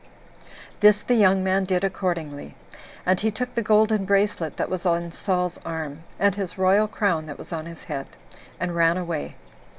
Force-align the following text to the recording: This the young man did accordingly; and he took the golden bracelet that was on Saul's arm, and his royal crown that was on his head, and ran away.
This 0.79 1.03
the 1.03 1.13
young 1.13 1.43
man 1.43 1.63
did 1.63 1.83
accordingly; 1.83 2.55
and 3.05 3.19
he 3.19 3.29
took 3.29 3.53
the 3.53 3.61
golden 3.61 4.03
bracelet 4.03 4.57
that 4.57 4.67
was 4.67 4.83
on 4.83 5.11
Saul's 5.11 5.59
arm, 5.63 5.99
and 6.17 6.33
his 6.33 6.57
royal 6.57 6.87
crown 6.87 7.27
that 7.27 7.37
was 7.37 7.53
on 7.53 7.67
his 7.67 7.83
head, 7.83 8.07
and 8.59 8.75
ran 8.75 8.97
away. 8.97 9.35